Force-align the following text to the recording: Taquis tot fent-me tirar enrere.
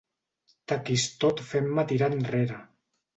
Taquis 0.71 1.03
tot 1.23 1.43
fent-me 1.49 1.83
tirar 1.91 2.09
enrere. 2.21 2.57